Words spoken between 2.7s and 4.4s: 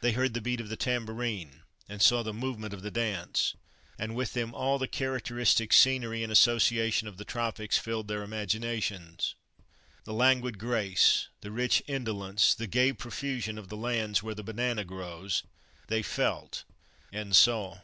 of the dance, and with